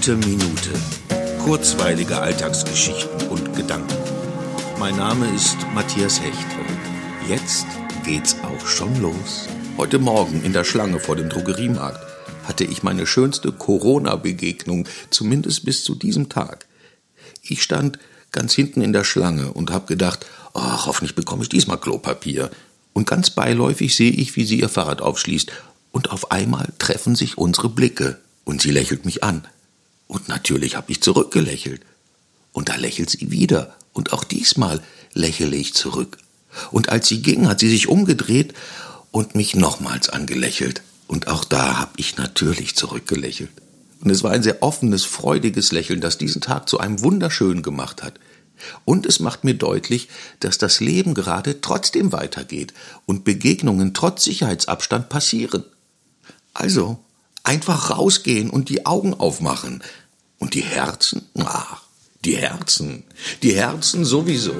[0.00, 0.70] Gute Minute.
[1.44, 3.98] Kurzweilige Alltagsgeschichten und Gedanken.
[4.78, 7.66] Mein Name ist Matthias Hecht und jetzt
[8.02, 9.46] geht's auch schon los.
[9.76, 12.00] Heute Morgen in der Schlange vor dem Drogeriemarkt
[12.44, 16.64] hatte ich meine schönste Corona-Begegnung, zumindest bis zu diesem Tag.
[17.42, 17.98] Ich stand
[18.32, 22.50] ganz hinten in der Schlange und hab gedacht, ach, hoffentlich bekomme ich diesmal Klopapier.
[22.94, 25.52] Und ganz beiläufig sehe ich, wie sie ihr Fahrrad aufschließt,
[25.92, 29.44] und auf einmal treffen sich unsere Blicke, und sie lächelt mich an.
[30.10, 31.82] Und natürlich habe ich zurückgelächelt.
[32.50, 34.82] Und da lächelt sie wieder, und auch diesmal
[35.12, 36.18] lächle ich zurück.
[36.72, 38.52] Und als sie ging, hat sie sich umgedreht
[39.12, 40.82] und mich nochmals angelächelt.
[41.06, 43.52] Und auch da habe ich natürlich zurückgelächelt.
[44.00, 48.02] Und es war ein sehr offenes, freudiges Lächeln, das diesen Tag zu einem wunderschönen gemacht
[48.02, 48.14] hat.
[48.84, 50.08] Und es macht mir deutlich,
[50.40, 52.74] dass das Leben gerade trotzdem weitergeht
[53.06, 55.62] und Begegnungen trotz Sicherheitsabstand passieren.
[56.52, 56.98] Also,
[57.42, 59.82] einfach rausgehen und die Augen aufmachen.
[60.40, 61.28] Und die Herzen?
[61.38, 61.82] Ach,
[62.24, 63.04] die Herzen.
[63.42, 64.54] Die Herzen sowieso.